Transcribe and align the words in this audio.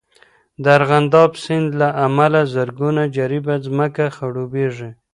د 0.63 0.65
ارغنداب 0.77 1.31
سیند 1.43 1.69
له 1.81 1.87
امله 2.07 2.39
زرګونه 2.53 3.03
جریبه 3.15 3.55
ځمکه 3.65 4.03
خړوبېږي. 4.15 4.89